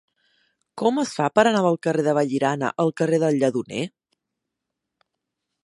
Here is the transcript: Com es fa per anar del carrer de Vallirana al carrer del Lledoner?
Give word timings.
Com 0.81 0.95
es 1.01 1.11
fa 1.17 1.27
per 1.39 1.43
anar 1.49 1.61
del 1.65 1.77
carrer 1.87 2.05
de 2.07 2.15
Vallirana 2.19 2.71
al 2.85 2.91
carrer 3.03 3.21
del 3.25 3.39
Lledoner? 3.45 3.85